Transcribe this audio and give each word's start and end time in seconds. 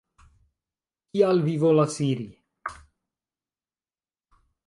Kial 1.17 1.41
vi 1.49 1.53
volas 1.65 1.99
iri? 2.07 2.25